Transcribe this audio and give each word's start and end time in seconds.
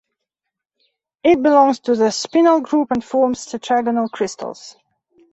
It 1.23 1.43
belongs 1.43 1.81
to 1.81 1.95
the 1.95 2.09
spinel 2.11 2.63
group 2.63 2.89
and 2.89 3.03
forms 3.05 3.45
tetragonal 3.45 4.09
crystals. 4.09 4.75